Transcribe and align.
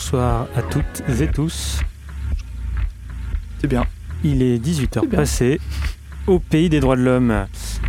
bonsoir 0.00 0.46
à 0.56 0.62
toutes 0.62 1.02
et 1.20 1.28
tous. 1.28 1.80
C'est 3.60 3.66
bien. 3.66 3.84
Il 4.24 4.42
est 4.42 4.56
18h 4.56 5.06
passé 5.06 5.60
au 6.26 6.38
pays 6.38 6.70
des 6.70 6.80
droits 6.80 6.96
de 6.96 7.02
l'homme. 7.02 7.44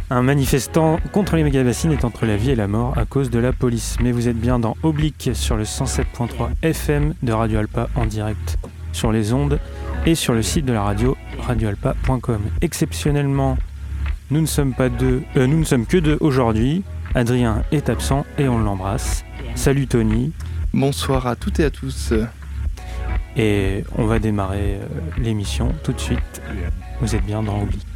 Un 0.10 0.22
manifestant 0.22 1.00
contre 1.14 1.38
les 1.38 1.44
méga-bassines 1.44 1.94
est 1.94 2.04
entre 2.04 2.26
la 2.26 2.36
vie 2.36 2.50
et 2.50 2.56
la 2.56 2.68
mort 2.68 2.98
à 2.98 3.06
cause 3.06 3.30
de 3.30 3.40
la 3.40 3.54
police. 3.54 3.96
Mais 4.04 4.12
vous 4.12 4.28
êtes 4.28 4.38
bien 4.38 4.60
dans 4.60 4.76
Oblique 4.84 5.30
sur 5.34 5.56
le 5.56 5.64
107.3 5.64 6.50
FM 6.64 7.14
de 7.24 7.32
Radio 7.32 7.60
Alpa 7.60 7.88
en 7.96 8.06
direct 8.06 8.58
sur 8.92 9.14
les 9.14 9.32
ondes 9.32 9.58
et 10.06 10.16
sur 10.16 10.34
le 10.34 10.42
site 10.42 10.66
de 10.66 10.74
la 10.74 10.84
radio 10.84 11.16
radioalpa.com. 11.40 12.42
Exceptionnellement, 12.60 13.58
nous 14.32 14.42
ne 14.42 14.48
sommes 14.48 14.74
pas 14.74 14.90
deux, 14.90 15.24
euh, 15.38 15.48
nous 15.48 15.60
ne 15.60 15.66
sommes 15.66 15.86
que 15.86 15.98
deux 15.98 16.18
aujourd'hui. 16.20 16.84
Adrien 17.16 17.64
est 17.72 17.88
absent 17.88 18.26
et 18.38 18.50
on 18.50 18.60
l'embrasse. 18.60 19.24
Salut 19.56 19.88
Tony. 19.88 20.34
Bonsoir 20.74 21.28
à 21.28 21.36
toutes 21.36 21.60
et 21.60 21.66
à 21.66 21.70
tous. 21.70 22.14
Et 23.36 23.84
on 23.98 24.06
va 24.06 24.20
démarrer 24.20 24.76
euh, 24.76 24.88
l'émission 25.18 25.74
tout 25.84 25.92
de 25.92 26.00
suite. 26.00 26.42
Vous 27.02 27.14
êtes 27.14 27.26
bien 27.26 27.44
dans 27.44 27.62
Oblique. 27.62 27.91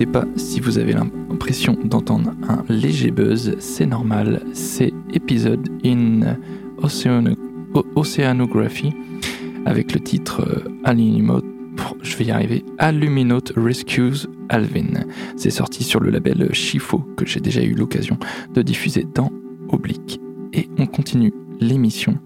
Inquiétez 0.00 0.12
pas 0.12 0.24
si 0.36 0.60
vous 0.60 0.78
avez 0.78 0.94
l'impression 0.94 1.76
d'entendre 1.84 2.32
un 2.48 2.64
léger 2.72 3.10
buzz, 3.10 3.54
c'est 3.58 3.84
normal, 3.84 4.42
c'est 4.54 4.94
épisode 5.12 5.68
in 5.84 6.38
Oceanography 7.94 8.94
avec 9.66 9.92
le 9.92 10.00
titre 10.00 10.40
euh, 10.40 10.64
je 12.02 12.16
vais 12.16 12.24
y 12.24 12.30
arriver, 12.30 12.64
Aluminote 12.78 13.52
Rescues 13.56 14.26
Alvin. 14.48 15.04
C'est 15.36 15.50
sorti 15.50 15.84
sur 15.84 16.00
le 16.00 16.10
label 16.10 16.48
Chifo 16.52 16.98
que 17.16 17.26
j'ai 17.26 17.40
déjà 17.40 17.62
eu 17.62 17.74
l'occasion 17.74 18.18
de 18.54 18.62
diffuser 18.62 19.06
dans 19.14 19.30
Oblique. 19.68 20.20
Et 20.52 20.68
on 20.78 20.86
continue 20.86 21.32
l'émission 21.60 22.18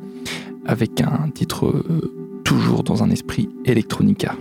avec 0.64 1.00
un 1.00 1.28
titre 1.30 1.66
euh, 1.66 2.40
toujours 2.44 2.84
dans 2.84 3.02
un 3.02 3.10
esprit 3.10 3.48
electronica. 3.64 4.36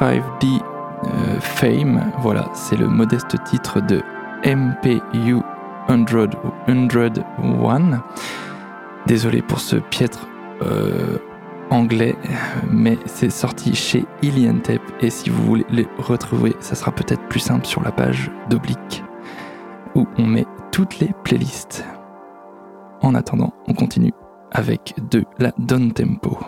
365D 0.00 0.62
euh, 1.04 1.40
Fame, 1.40 2.12
voilà, 2.20 2.48
c'est 2.54 2.76
le 2.76 2.88
modeste 2.88 3.42
titre 3.44 3.80
de 3.80 4.02
MPU 4.44 5.40
101. 5.88 8.02
Désolé 9.06 9.42
pour 9.42 9.60
ce 9.60 9.76
piètre 9.76 10.26
euh, 10.62 11.18
anglais, 11.70 12.16
mais 12.70 12.98
c'est 13.06 13.30
sorti 13.30 13.74
chez 13.74 14.04
Iliantep 14.22 14.82
et 15.00 15.10
si 15.10 15.30
vous 15.30 15.42
voulez 15.44 15.66
les 15.70 15.86
retrouver, 15.98 16.54
ça 16.60 16.74
sera 16.74 16.92
peut-être 16.92 17.26
plus 17.28 17.40
simple 17.40 17.66
sur 17.66 17.82
la 17.82 17.92
page 17.92 18.30
d'Oblique 18.48 19.04
où 19.94 20.06
on 20.18 20.26
met 20.26 20.46
toutes 20.72 20.98
les 20.98 21.10
playlists. 21.24 21.84
En 23.02 23.14
attendant, 23.14 23.52
on 23.66 23.74
continue 23.74 24.12
avec 24.52 24.94
de 25.10 25.24
la 25.38 25.52
Don 25.58 25.90
Tempo. 25.90 26.38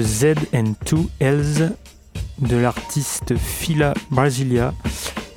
Z 0.00 0.34
and 0.54 0.74
2 0.86 0.96
Ls 1.20 1.70
de 2.38 2.56
l'artiste 2.56 3.36
Fila 3.36 3.94
Brasilia, 4.10 4.72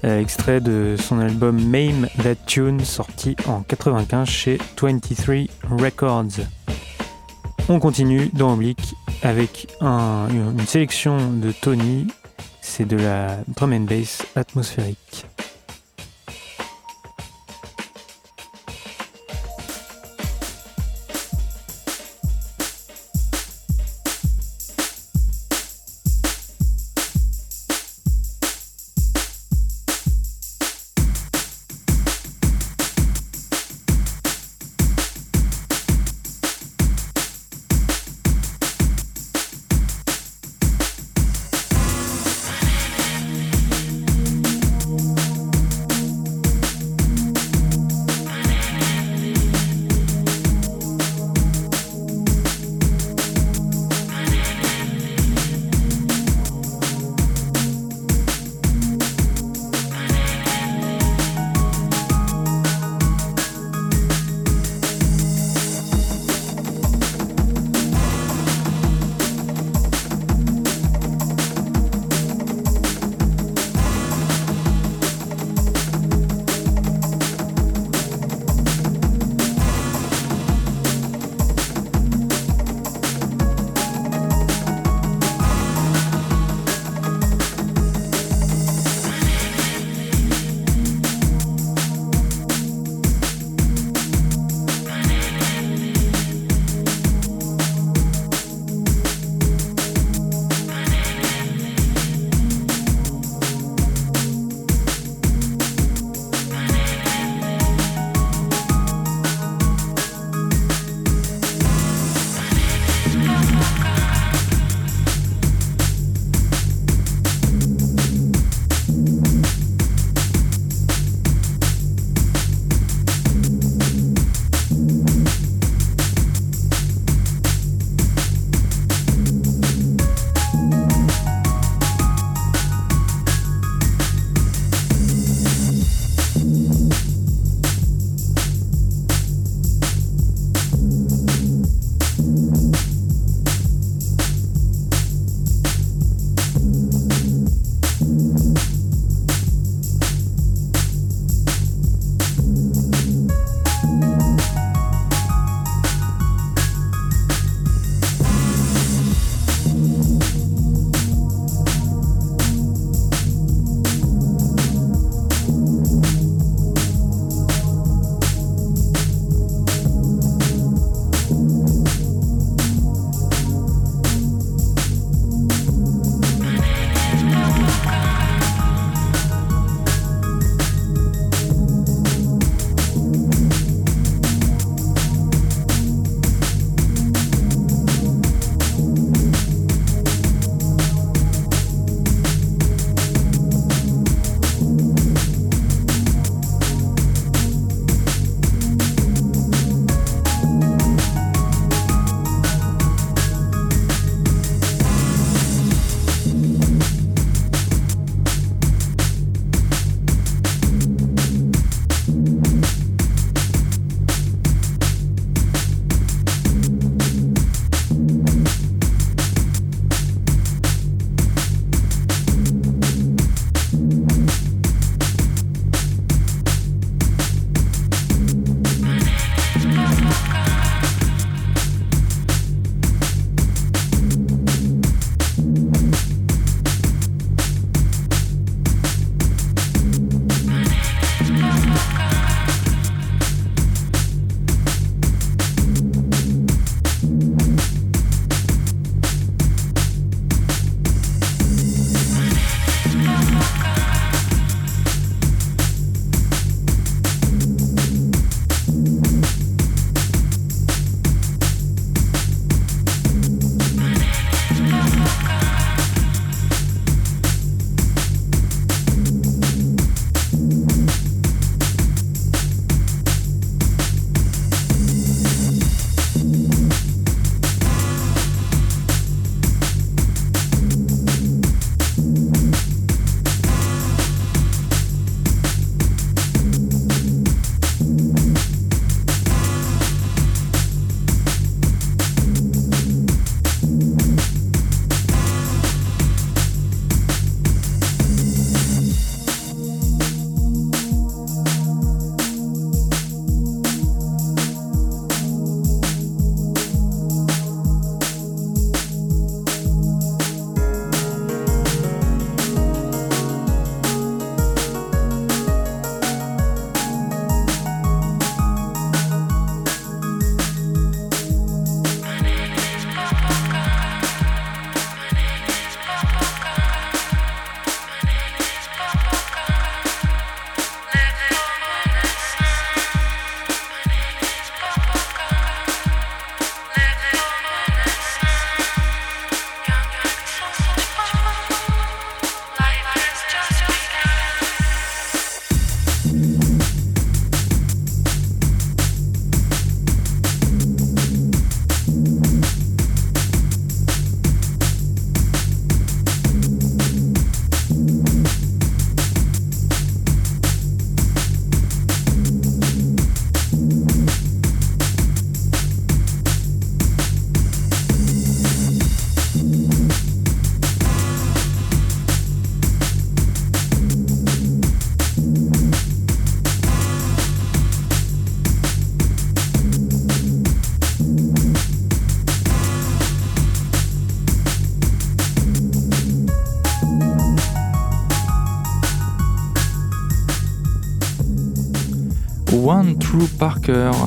euh, 0.03 0.19
extrait 0.21 0.61
de 0.61 0.95
son 0.97 1.19
album 1.19 1.59
Mame 1.59 2.07
That 2.23 2.35
Tune 2.47 2.83
sorti 2.83 3.35
en 3.47 3.61
95 3.61 4.27
chez 4.27 4.57
23 4.81 5.35
Records. 5.77 6.45
On 7.67 7.79
continue 7.79 8.29
dans 8.33 8.53
Oblique 8.53 8.95
avec 9.23 9.67
une 9.81 10.67
sélection 10.67 11.31
de 11.31 11.51
Tony, 11.51 12.07
c'est 12.61 12.85
de 12.85 12.97
la 12.97 13.37
drum 13.47 13.73
and 13.73 13.81
bass 13.81 14.23
atmosphérique. 14.35 15.25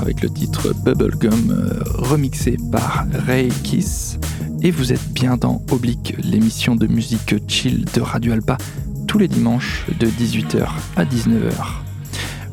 Avec 0.09 0.23
le 0.23 0.31
titre 0.31 0.73
Bubblegum 0.73 1.51
euh, 1.51 1.83
remixé 1.85 2.57
par 2.73 3.05
Ray 3.27 3.49
Kiss. 3.63 4.19
Et 4.63 4.71
vous 4.71 4.91
êtes 4.91 5.13
bien 5.13 5.37
dans 5.37 5.61
Oblique, 5.71 6.15
l'émission 6.25 6.77
de 6.77 6.87
musique 6.87 7.35
chill 7.47 7.85
de 7.85 8.01
Radio 8.01 8.33
Alpa, 8.33 8.57
tous 9.07 9.19
les 9.19 9.29
dimanches 9.29 9.85
de 10.01 10.07
18h 10.07 10.67
à 10.97 11.05
19h. 11.05 11.53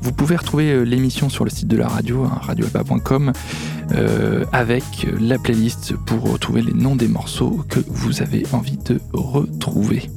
Vous 0.02 0.12
pouvez 0.12 0.36
retrouver 0.36 0.70
euh, 0.74 0.84
l'émission 0.84 1.30
sur 1.30 1.46
le 1.46 1.50
site 1.50 1.70
de 1.70 1.78
la 1.78 1.88
radio, 1.88 2.26
hein, 2.26 2.38
radioalpa.com, 2.42 3.32
euh, 3.94 4.44
avec 4.52 5.08
la 5.18 5.40
playlist 5.40 5.94
pour 6.06 6.30
retrouver 6.30 6.62
les 6.62 6.74
noms 6.74 6.98
des 6.98 7.08
morceaux 7.08 7.64
que 7.70 7.80
vous 7.88 8.22
avez 8.22 8.44
envie 8.52 8.80
de 8.80 9.00
retrouver. 9.14 10.10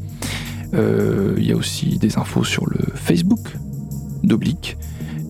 Il 0.72 1.44
y 1.44 1.52
a 1.52 1.56
aussi 1.56 1.98
des 1.98 2.18
infos 2.18 2.42
sur 2.42 2.68
le 2.68 2.78
Facebook 2.96 3.46
d'Oblique 4.24 4.76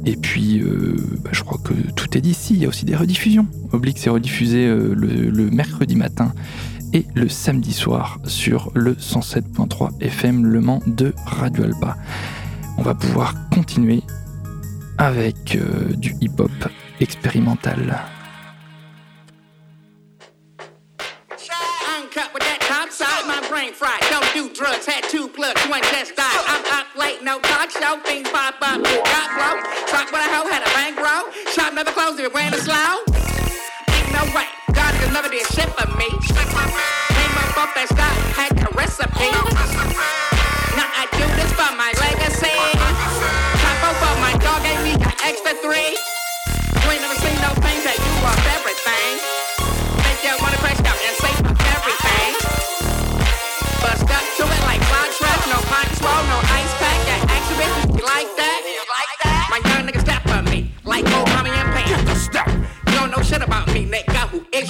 et 0.07 0.17
puis, 0.17 0.61
euh, 0.61 0.97
bah, 1.23 1.31
je 1.33 1.43
crois 1.43 1.59
que 1.63 1.73
tout 1.93 2.17
est 2.17 2.21
d'ici. 2.21 2.55
Il 2.55 2.61
y 2.61 2.67
a 2.67 2.69
aussi 2.69 2.85
des 2.85 2.97
rediffusions. 2.97 3.47
Oblique, 3.73 3.99
c'est 3.99 4.11
rediffusé 4.11 4.67
euh, 4.67 4.95
le, 4.95 5.51
mercredi 5.51 5.97
matin 5.97 6.33
et 6.93 7.05
le 7.15 7.29
samedi 7.29 7.73
soir 7.73 8.19
sur 8.25 8.71
le 8.75 8.95
107.3 8.95 10.01
FM 10.01 10.47
Le 10.47 10.61
Mans 10.61 10.81
de 10.87 11.15
Radio 11.27 11.65
Alba. 11.65 11.97
On 12.79 12.83
va 12.83 12.95
pouvoir 12.95 13.35
continuer 13.51 14.03
avec 14.97 15.57
euh, 15.57 15.95
du 15.95 16.15
hip-hop 16.21 16.51
expérimental. 17.01 17.99
Things 28.77 29.01
pop 29.01 29.09
got 29.09 29.29
flow. 29.33 29.55
Talk 29.89 30.13
with 30.13 30.21
a 30.21 30.29
hoe, 30.29 30.49
had 30.49 30.63
a 30.63 30.71
bankroll. 30.77 31.33
Shop 31.53 31.73
never 31.73 31.93
closed 31.93 32.21
if 32.21 32.27
it 32.27 32.35
ran 32.35 32.53
slow. 32.53 33.01
Ain't 33.89 34.13
no 34.13 34.25
way, 34.37 34.49
God 34.73 34.93
niggas 34.95 35.13
never 35.13 35.29
did 35.29 35.47
shit 35.49 35.69
for 35.73 35.89
me. 35.97 36.09
Came 36.29 37.37
up 37.41 37.57
off 37.57 37.73
that 37.75 37.89
stock, 37.89 38.17
had 38.37 38.53
a 38.61 38.69
recipe. 38.77 39.33
Now 40.77 40.89
I 40.93 41.09
do 41.17 41.25
this 41.41 41.53
for 41.57 41.71
my 41.77 41.91
legacy. 41.97 42.53
Top 43.65 43.81
of 43.89 44.17
my 44.21 44.35
dog 44.45 44.61
gave 44.63 44.81
me 44.85 44.93
an 45.01 45.15
extra 45.25 45.55
three. 45.65 45.97
You 45.97 46.91
ain't 46.93 47.01
never 47.01 47.17
seen 47.17 47.37
no 47.41 47.53
pain 47.65 47.81
that 47.85 47.97
you 47.97 48.13
off 48.27 48.43
everything. 48.53 49.38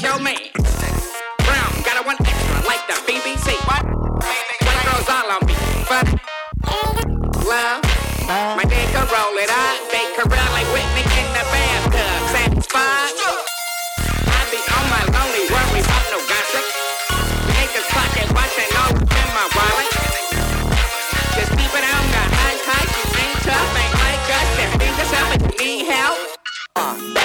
Your 0.08 0.18
man? 0.20 0.38
Brown, 1.44 1.70
got 1.84 2.00
a 2.00 2.06
one 2.06 2.16
extra, 2.20 2.66
like 2.66 2.80
the 2.88 2.94
BBC. 3.04 3.52
What? 3.68 3.84
White 4.24 4.84
girls 4.86 5.08
all 5.10 5.30
on 5.32 5.44
me. 5.46 5.54
But 5.86 6.06
love, 7.44 7.77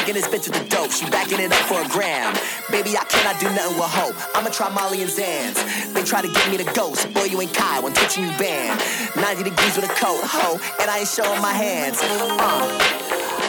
In 0.04 0.16
this 0.16 0.28
bitch 0.28 0.52
with 0.52 0.60
the 0.60 0.68
dope, 0.68 0.92
she 0.92 1.08
backing 1.10 1.40
it 1.40 1.48
up 1.48 1.64
for 1.64 1.80
a 1.80 1.88
gram. 1.88 2.36
Baby, 2.70 3.00
I 3.00 3.08
cannot 3.08 3.40
do 3.40 3.48
nothing 3.56 3.80
with 3.80 3.88
hope. 3.88 4.16
I'ma 4.36 4.52
try 4.52 4.68
Molly 4.68 5.00
and 5.02 5.10
Zans. 5.10 5.56
They 5.96 6.04
try 6.04 6.22
to 6.22 6.28
get 6.28 6.52
me 6.52 6.58
to 6.60 6.68
ghost. 6.76 7.08
Boy, 7.14 7.32
you 7.32 7.40
ain't 7.40 7.54
Kai 7.54 7.80
when 7.80 7.94
touching 7.94 8.28
you 8.28 8.32
banned. 8.36 8.84
90 9.16 9.48
degrees 9.48 9.80
with 9.80 9.88
a 9.88 9.94
coat, 9.96 10.20
ho, 10.28 10.60
and 10.84 10.92
I 10.92 11.00
ain't 11.00 11.08
showing 11.08 11.40
my 11.40 11.56
hands. 11.56 12.04
Uh, 12.04 12.68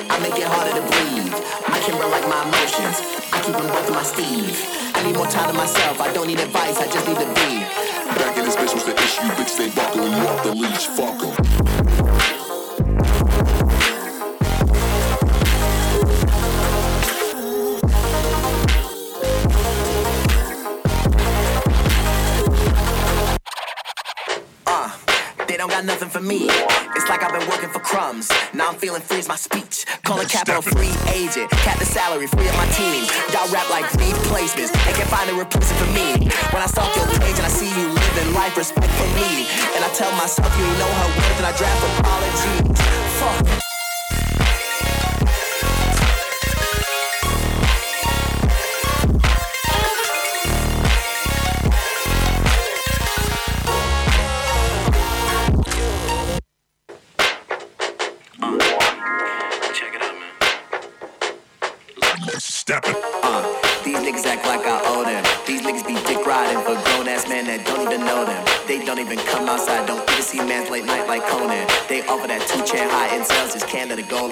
I 0.07 0.15
make 0.23 0.39
it 0.39 0.47
harder 0.47 0.79
to 0.79 0.85
breathe. 0.87 1.35
I 1.67 1.83
can 1.83 1.99
run 1.99 2.15
like 2.15 2.27
my 2.31 2.47
emotions. 2.47 3.03
I 3.35 3.43
keep 3.43 3.59
them 3.59 3.67
both 3.67 3.91
in 3.91 3.95
my 3.99 4.07
sleeve. 4.07 4.55
I 4.95 5.03
need 5.03 5.19
more 5.19 5.27
time 5.27 5.51
to 5.51 5.57
myself. 5.59 6.01
I 6.01 6.13
don't 6.15 6.29
need 6.29 6.39
advice. 6.39 6.79
I 6.79 6.87
just 6.87 7.03
need 7.03 7.19
to 7.19 7.29
be. 7.35 7.67
Back 8.15 8.39
in 8.39 8.47
this 8.47 8.55
bitch 8.55 8.73
was 8.79 8.87
the 8.87 8.95
issue. 8.95 9.27
Big 9.35 9.51
stay 9.51 9.75
buckle. 9.75 10.07
You 10.07 10.23
off 10.31 10.39
the 10.47 10.55
leash. 10.55 10.87
Fuck 10.87 11.19
em. 11.19 11.84
Feeling 28.85 29.01
free 29.01 29.19
as 29.19 29.29
my 29.29 29.37
speech. 29.37 29.87
Calling 30.03 30.29
capital 30.29 30.61
free 30.61 30.93
agent. 31.09 31.51
Cap 31.65 31.79
the 31.79 31.87
salary, 31.87 32.27
free 32.27 32.47
of 32.47 32.57
my 32.57 32.67
team. 32.77 33.09
Y'all 33.33 33.49
rap 33.49 33.69
like 33.71 33.89
replacements. 33.95 34.71
They 34.85 34.93
can't 34.93 35.09
find 35.09 35.31
a 35.31 35.35
replacement 35.35 35.81
for 35.81 35.91
me. 35.97 36.29
When 36.53 36.61
I 36.61 36.67
stalk 36.67 36.95
your 36.95 37.07
page 37.07 37.37
and 37.41 37.47
I 37.47 37.53
see 37.61 37.71
you 37.81 37.89
living 37.89 38.35
life, 38.35 38.55
respect 38.59 38.93
for 39.01 39.09
me. 39.17 39.49
And 39.75 39.83
I 39.83 39.89
tell 39.95 40.13
myself 40.21 40.53
you 40.59 40.67
know 40.77 40.91
her 41.01 41.09
worth 41.17 41.39
and 41.41 41.47
I 41.47 41.57
draft 41.57 41.81
apologies. 41.99 42.79
Fuck. 43.21 43.64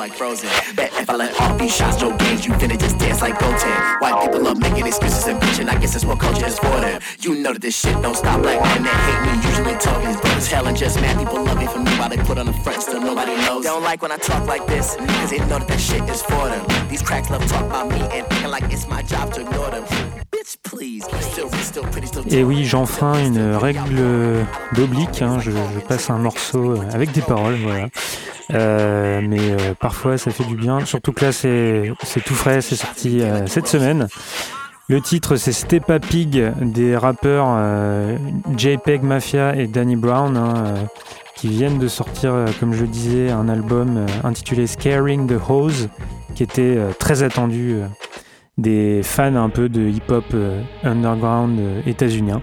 Like 0.02 0.14
frozen. 0.14 0.48
Bet 0.74 0.92
if 0.98 1.08
I 1.08 1.14
let 1.14 1.40
off 1.40 1.56
these 1.58 1.74
shots, 1.74 2.02
no 2.02 2.16
games, 2.16 2.44
you 2.44 2.52
finna 2.54 2.76
just 2.76 2.98
dance 2.98 3.22
like 3.22 3.38
Goten. 3.38 3.70
White 4.00 4.18
people 4.22 4.42
love 4.42 4.58
making 4.58 4.86
excuses 4.86 5.28
and 5.28 5.40
bitching, 5.40 5.68
I 5.68 5.78
guess 5.78 5.92
that's 5.92 6.04
what 6.04 6.18
culture 6.18 6.44
is 6.44 6.58
for 6.58 6.76
them. 6.80 7.00
You 7.20 7.36
know 7.36 7.52
that 7.52 7.62
this 7.62 7.76
shit 7.78 7.94
don't 8.02 8.16
stop 8.16 8.42
black 8.42 8.60
men 8.60 8.82
that 8.82 8.98
hate 9.06 9.22
me, 9.26 9.32
usually 9.50 9.76
talking 9.78 10.08
as 10.36 10.48
hell 10.48 10.66
and 10.66 10.76
just 10.76 11.00
mad 11.00 11.16
people 11.18 11.44
love 11.44 11.56
me 11.56 11.66
for 11.66 11.78
me 11.78 11.92
while 12.00 12.08
they 12.08 12.16
put 12.16 12.36
on 12.36 12.46
the 12.46 12.52
front, 12.64 12.82
still 12.82 13.00
nobody 13.00 13.36
knows. 13.46 13.62
They 13.62 13.68
don't 13.68 13.84
like 13.84 14.02
when 14.02 14.10
I 14.10 14.16
talk 14.16 14.44
like 14.48 14.66
this, 14.66 14.96
cause 14.96 15.30
they 15.30 15.38
know 15.38 15.60
that 15.60 15.68
that 15.68 15.80
shit 15.80 16.02
is 16.10 16.22
for 16.22 16.48
them. 16.48 16.66
These 16.88 17.02
cracks 17.02 17.30
love 17.30 17.46
talk 17.46 17.64
about 17.64 17.88
me 17.88 18.00
and 18.00 18.26
thinking 18.26 18.50
like 18.50 18.64
it's 18.72 18.88
my 18.88 19.02
job 19.02 19.32
to 19.34 19.42
ignore 19.42 19.70
them. 19.70 19.84
Et 22.30 22.42
oui, 22.42 22.64
j'enfreins 22.64 23.24
une 23.24 23.54
règle 23.54 24.44
d'oblique. 24.72 25.22
Hein. 25.22 25.38
Je, 25.40 25.50
je, 25.50 25.80
passe 25.86 26.10
un 26.10 26.18
morceau 26.18 26.74
avec 26.92 27.12
des 27.12 27.20
paroles, 27.20 27.56
voilà. 27.62 27.88
Euh, 28.54 29.20
mais 29.22 29.40
euh, 29.40 29.74
parfois 29.78 30.18
ça 30.18 30.30
fait 30.30 30.44
du 30.44 30.56
bien. 30.56 30.84
Surtout 30.84 31.12
que 31.12 31.24
là 31.24 31.32
c'est 31.32 31.92
tout 32.24 32.34
frais, 32.34 32.60
c'est 32.60 32.76
sorti 32.76 33.20
euh, 33.20 33.46
cette 33.46 33.66
semaine. 33.66 34.08
Le 34.88 35.00
titre 35.00 35.36
c'est 35.36 35.52
Stepa 35.52 36.00
Pig 36.00 36.52
des 36.60 36.96
rappeurs 36.96 37.46
euh, 37.50 38.16
JPEG 38.56 39.02
Mafia 39.02 39.56
et 39.56 39.66
Danny 39.66 39.96
Brown 39.96 40.36
hein, 40.36 40.74
qui 41.36 41.48
viennent 41.48 41.78
de 41.78 41.88
sortir, 41.88 42.44
comme 42.60 42.74
je 42.74 42.84
disais, 42.84 43.30
un 43.30 43.48
album 43.48 44.06
intitulé 44.22 44.66
Scaring 44.66 45.26
the 45.26 45.40
Hose 45.48 45.88
qui 46.34 46.42
était 46.42 46.78
très 46.98 47.22
attendu 47.22 47.78
des 48.58 49.02
fans 49.02 49.34
un 49.34 49.48
peu 49.48 49.68
de 49.68 49.82
hip-hop 49.82 50.24
underground 50.84 51.58
états-unien. 51.86 52.42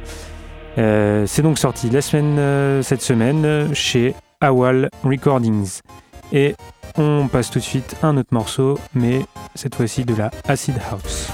Euh, 0.78 1.26
c'est 1.28 1.42
donc 1.42 1.58
sorti 1.58 1.90
la 1.90 2.02
semaine, 2.02 2.38
euh, 2.40 2.82
cette 2.82 3.02
semaine 3.02 3.74
chez 3.74 4.14
Awal 4.42 4.90
Recordings. 5.04 5.82
Et 6.32 6.56
on 6.98 7.28
passe 7.28 7.50
tout 7.50 7.60
de 7.60 7.64
suite 7.64 7.96
à 8.02 8.08
un 8.08 8.18
autre 8.18 8.34
morceau, 8.34 8.80
mais 8.94 9.26
cette 9.56 9.76
fois-ci 9.76 10.06
de 10.06 10.16
la 10.16 10.32
Acid 10.48 10.76
House. 10.92 11.30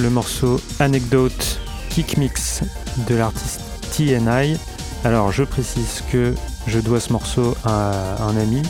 Le 0.00 0.10
morceau 0.10 0.60
Anecdote 0.78 1.58
Kick 1.90 2.16
Mix 2.16 2.62
de 3.08 3.14
l'artiste 3.14 3.60
TNI. 3.92 4.56
Alors 5.04 5.32
je 5.32 5.44
précise 5.44 6.02
que 6.10 6.34
je 6.66 6.78
dois 6.78 7.00
ce 7.00 7.12
morceau 7.12 7.56
à 7.64 8.22
un 8.22 8.36
ami 8.36 8.62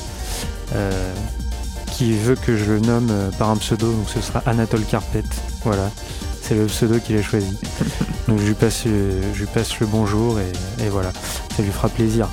euh, 0.74 1.14
qui 1.92 2.12
veut 2.12 2.36
que 2.36 2.56
je 2.56 2.64
le 2.64 2.80
nomme 2.80 3.08
euh, 3.10 3.30
par 3.32 3.50
un 3.50 3.56
pseudo, 3.56 3.92
donc 3.92 4.08
ce 4.08 4.20
sera 4.20 4.42
Anatole 4.46 4.84
Carpet. 4.84 5.24
Voilà, 5.64 5.90
c'est 6.42 6.54
le 6.54 6.66
pseudo 6.66 6.98
qu'il 6.98 7.16
a 7.16 7.22
choisi. 7.22 7.56
Donc 8.28 8.38
je 8.38 8.46
lui 8.46 8.54
passe, 8.54 8.84
euh, 8.86 9.20
je 9.34 9.40
lui 9.40 9.46
passe 9.46 9.80
le 9.80 9.86
bonjour 9.86 10.38
et, 10.38 10.84
et 10.84 10.88
voilà, 10.88 11.12
ça 11.56 11.62
lui 11.62 11.72
fera 11.72 11.88
plaisir. 11.88 12.28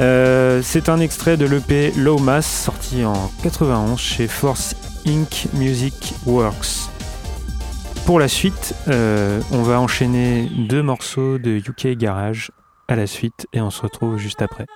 Euh, 0.00 0.62
c'est 0.64 0.88
un 0.88 1.00
extrait 1.00 1.36
de 1.36 1.44
l'EP 1.44 1.92
Low 1.96 2.18
Mass 2.18 2.46
sorti 2.46 3.04
en 3.04 3.30
91 3.42 3.98
chez 3.98 4.26
Force 4.26 4.74
Inc. 5.06 5.48
Music 5.52 6.14
Works. 6.24 6.81
Pour 8.04 8.18
la 8.18 8.26
suite, 8.28 8.74
euh, 8.88 9.40
on 9.52 9.62
va 9.62 9.80
enchaîner 9.80 10.48
deux 10.68 10.82
morceaux 10.82 11.38
de 11.38 11.50
UK 11.52 11.96
Garage 11.96 12.50
à 12.88 12.96
la 12.96 13.06
suite 13.06 13.46
et 13.52 13.60
on 13.60 13.70
se 13.70 13.80
retrouve 13.80 14.18
juste 14.18 14.42
après. 14.42 14.66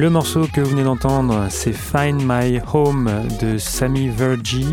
Le 0.00 0.08
morceau 0.08 0.46
que 0.50 0.62
vous 0.62 0.70
venez 0.70 0.82
d'entendre, 0.82 1.48
c'est 1.50 1.74
Find 1.74 2.22
My 2.24 2.58
Home 2.72 3.10
de 3.38 3.58
Sammy 3.58 4.08
Vergy. 4.08 4.64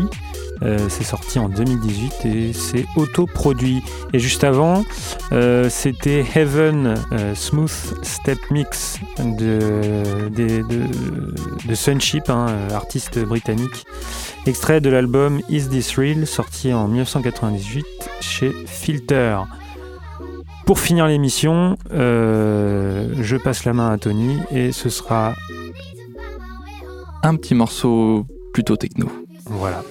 Euh, 0.62 0.88
c'est 0.88 1.04
sorti 1.04 1.38
en 1.38 1.50
2018 1.50 2.24
et 2.24 2.52
c'est 2.54 2.86
autoproduit. 2.96 3.82
Et 4.14 4.20
juste 4.20 4.42
avant, 4.42 4.86
euh, 5.32 5.68
c'était 5.68 6.24
Heaven 6.34 6.94
euh, 7.12 7.34
Smooth 7.34 7.98
Step 8.00 8.38
Mix 8.50 9.00
de, 9.18 10.30
de, 10.30 11.74
Sunship, 11.74 12.30
hein, 12.30 12.46
artiste 12.72 13.18
britannique, 13.18 13.84
extrait 14.46 14.80
de 14.80 14.88
l'album 14.88 15.42
Is 15.50 15.68
This 15.68 15.98
Real, 15.98 16.26
sorti 16.26 16.72
en 16.72 16.88
1998 16.88 17.84
chez 18.22 18.54
Filter. 18.66 19.40
Pour 20.68 20.80
finir 20.80 21.06
l'émission, 21.06 21.78
euh, 21.94 23.14
je 23.22 23.38
passe 23.38 23.64
la 23.64 23.72
main 23.72 23.90
à 23.90 23.96
Tony 23.96 24.36
et 24.50 24.70
ce 24.70 24.90
sera 24.90 25.32
un 27.22 27.36
petit 27.36 27.54
morceau 27.54 28.26
plutôt 28.52 28.76
techno. 28.76 29.08
Voilà. 29.46 29.82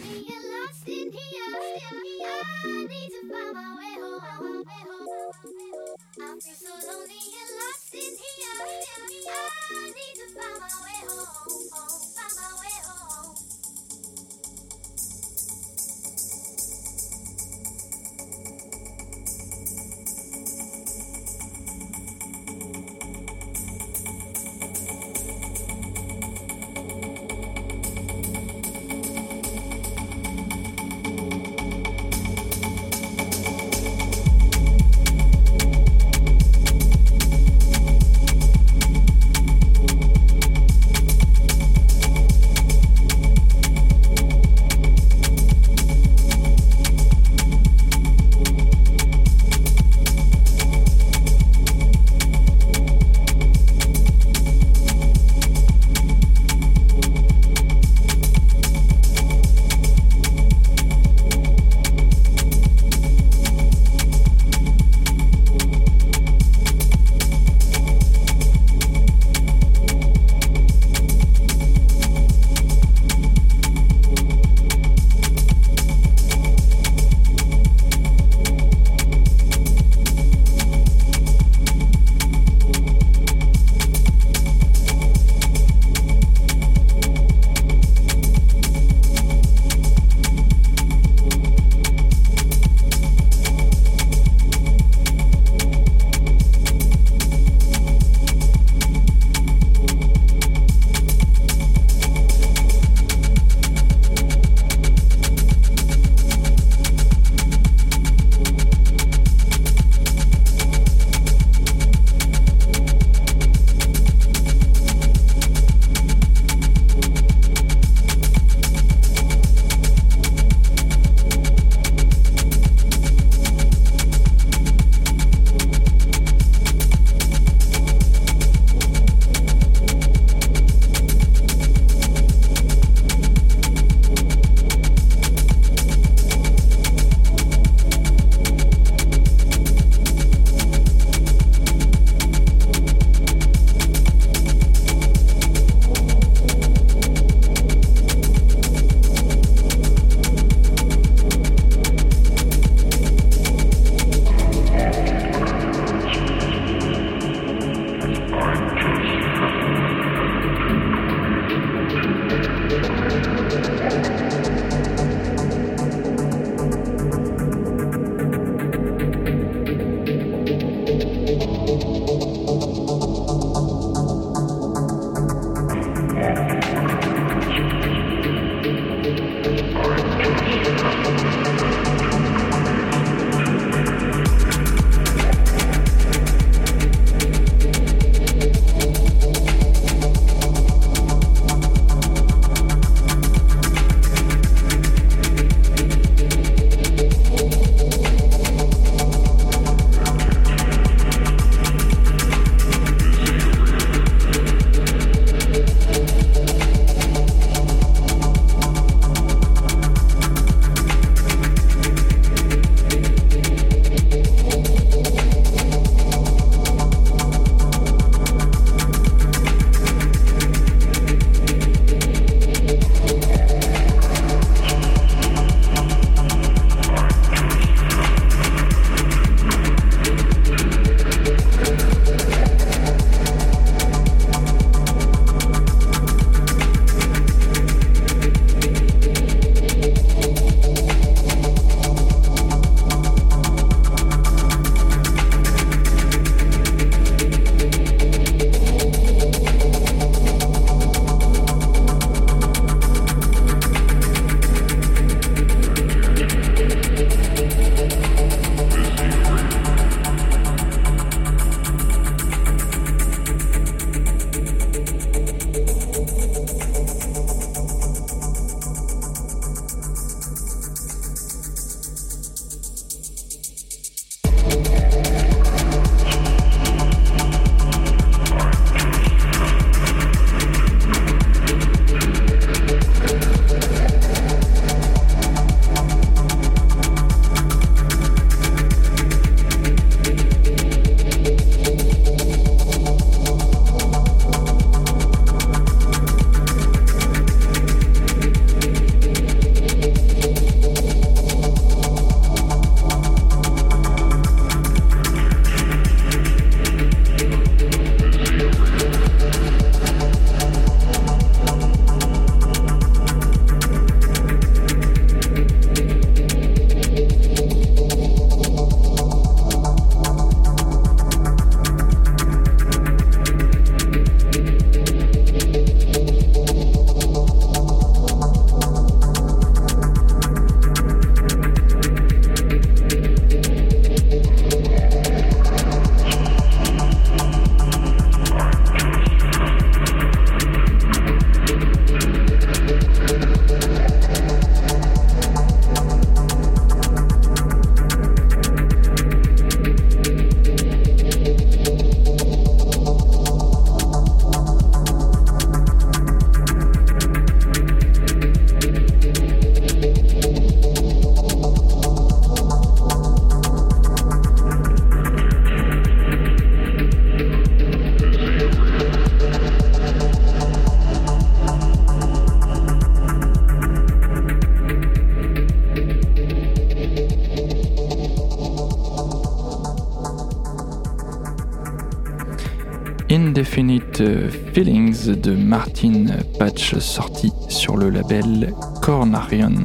Feelings 384.53 385.15
de 385.15 385.31
Martin 385.31 386.05
Patch 386.37 386.77
sorti 386.77 387.31
sur 387.49 387.77
le 387.77 387.89
label 387.89 388.53
Cornarion. 388.81 389.55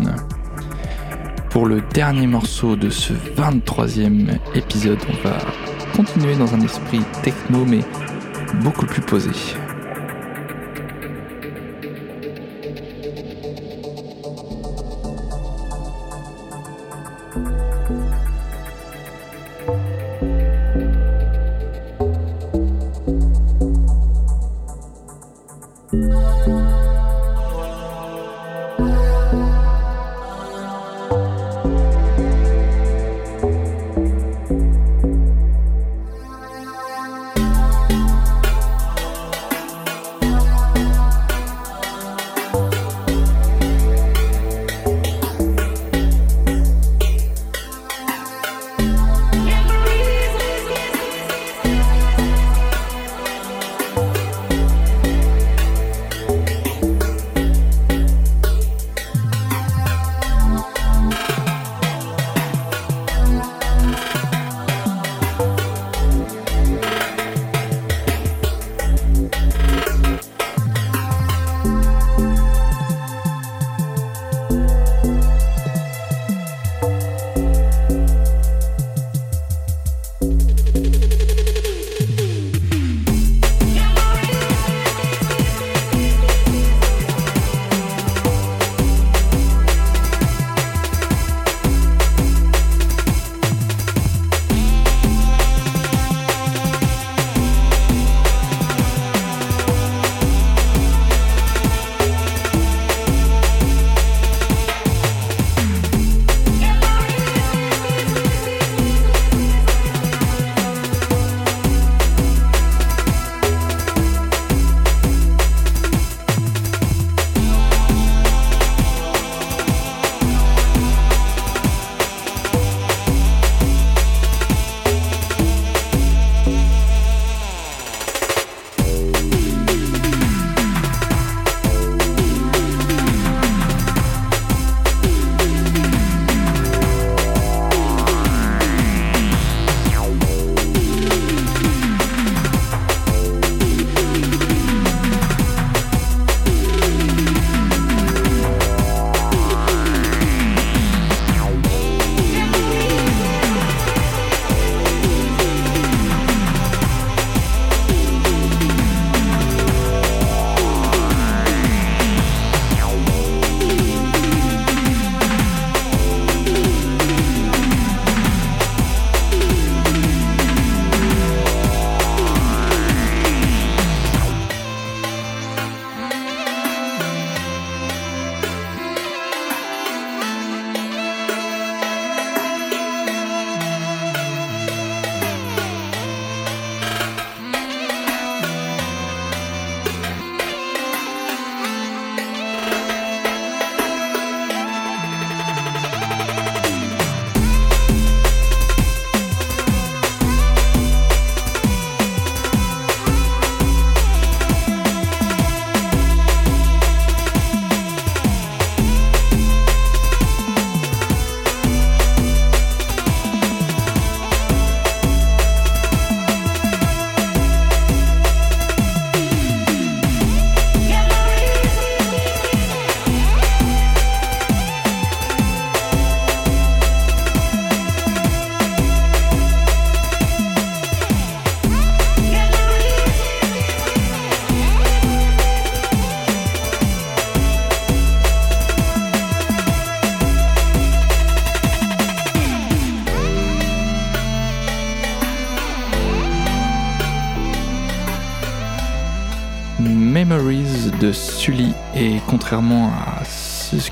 Pour 1.50 1.66
le 1.66 1.82
dernier 1.92 2.26
morceau 2.26 2.76
de 2.76 2.88
ce 2.88 3.12
23e 3.12 4.38
épisode, 4.54 4.98
on 5.08 5.28
va 5.28 5.38
continuer 5.94 6.34
dans 6.36 6.54
un 6.54 6.60
esprit 6.62 7.00
techno 7.22 7.64
mais 7.66 7.80
beaucoup 8.62 8.86
plus 8.86 9.02
posé. 9.02 9.30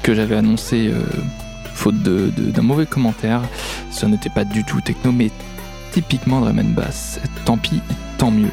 Que 0.02 0.14
j'avais 0.14 0.36
annoncé, 0.36 0.88
euh, 0.88 1.02
faute 1.74 2.02
d'un 2.02 2.62
mauvais 2.62 2.86
commentaire, 2.86 3.42
ce 3.90 4.06
n'était 4.06 4.30
pas 4.30 4.44
du 4.44 4.64
tout 4.64 4.80
techno, 4.80 5.12
mais 5.12 5.30
typiquement 5.92 6.40
drum 6.40 6.58
and 6.58 6.74
bass. 6.74 7.20
Tant 7.44 7.58
pis, 7.58 7.80
tant 8.18 8.30
mieux. 8.30 8.50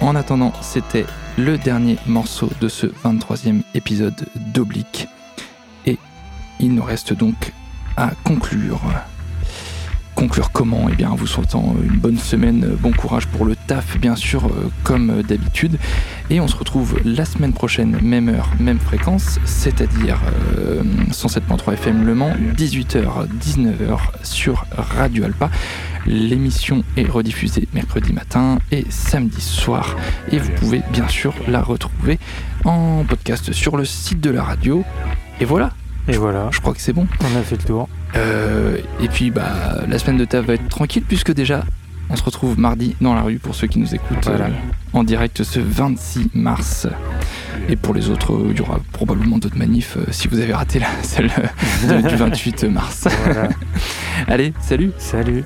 En 0.00 0.14
attendant, 0.14 0.52
c'était 0.60 1.06
le 1.38 1.58
dernier 1.58 1.96
morceau 2.06 2.50
de 2.60 2.68
ce 2.68 2.86
23e 2.86 3.62
épisode 3.74 4.26
d'Oblique. 4.36 5.08
Et 5.86 5.98
il 6.60 6.74
nous 6.74 6.84
reste 6.84 7.12
donc 7.12 7.52
à 7.96 8.10
conclure. 8.24 8.80
Conclure 10.16 10.50
comment 10.50 10.88
Eh 10.90 10.96
bien, 10.96 11.10
en 11.10 11.14
vous 11.14 11.26
souhaitant 11.26 11.76
une 11.80 11.98
bonne 11.98 12.18
semaine, 12.18 12.66
bon 12.80 12.90
courage 12.90 13.26
pour 13.28 13.44
le 13.44 13.54
taf, 13.54 13.98
bien 13.98 14.16
sûr, 14.16 14.50
comme 14.82 15.22
d'habitude. 15.22 15.78
Et 16.30 16.40
on 16.40 16.48
se 16.48 16.56
retrouve 16.56 16.98
la 17.04 17.24
semaine 17.24 17.52
prochaine, 17.52 17.98
même 18.02 18.28
heure, 18.28 18.50
même 18.58 18.80
fréquence, 18.80 19.38
c'est-à-dire 19.44 20.18
107.3 21.12 21.74
FM 21.74 22.04
Le 22.04 22.14
Mans, 22.14 22.32
18h, 22.56 23.28
19h 23.40 23.98
sur 24.24 24.66
Radio 24.76 25.24
Alpa. 25.24 25.50
L'émission 26.06 26.82
est 26.96 27.08
rediffusée 27.08 27.68
mercredi 27.74 28.12
matin 28.12 28.58
et 28.72 28.86
samedi 28.88 29.40
soir. 29.40 29.96
Et 30.32 30.38
vous 30.38 30.50
pouvez 30.52 30.82
bien 30.92 31.08
sûr 31.08 31.34
la 31.46 31.60
retrouver 31.60 32.18
en 32.64 33.04
podcast 33.04 33.52
sur 33.52 33.76
le 33.76 33.84
site 33.84 34.20
de 34.20 34.30
la 34.30 34.42
radio. 34.42 34.82
Et 35.40 35.44
voilà. 35.44 35.72
Et 36.08 36.16
voilà. 36.16 36.48
Je 36.52 36.60
crois 36.60 36.72
que 36.72 36.80
c'est 36.80 36.92
bon. 36.92 37.06
On 37.20 37.38
a 37.38 37.42
fait 37.42 37.56
le 37.56 37.64
tour. 37.64 37.88
Euh, 38.14 38.78
et 39.00 39.08
puis 39.08 39.30
bah 39.30 39.84
la 39.88 39.98
semaine 39.98 40.16
de 40.16 40.24
taf 40.24 40.46
va 40.46 40.54
être 40.54 40.68
tranquille 40.68 41.04
puisque 41.06 41.32
déjà 41.32 41.64
on 42.08 42.16
se 42.16 42.22
retrouve 42.22 42.58
mardi 42.58 42.94
dans 43.00 43.14
la 43.14 43.22
rue 43.22 43.38
pour 43.38 43.54
ceux 43.54 43.66
qui 43.66 43.80
nous 43.80 43.94
écoutent 43.94 44.28
euh, 44.28 44.48
en 44.92 45.02
direct 45.02 45.42
ce 45.42 45.58
26 45.58 46.30
mars. 46.34 46.86
Et 47.68 47.74
pour 47.74 47.94
les 47.94 48.10
autres, 48.10 48.46
il 48.50 48.56
y 48.56 48.60
aura 48.60 48.78
probablement 48.92 49.38
d'autres 49.38 49.58
manifs 49.58 49.96
euh, 49.96 50.06
si 50.12 50.28
vous 50.28 50.38
avez 50.38 50.54
raté 50.54 50.78
la, 50.78 50.86
celle 51.02 51.30
du 52.08 52.16
28 52.16 52.64
mars. 52.64 53.08
Allez, 54.28 54.52
salut 54.60 54.92
Salut 54.98 55.44